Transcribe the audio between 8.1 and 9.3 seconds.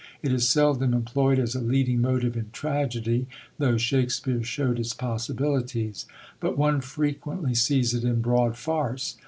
broad farce.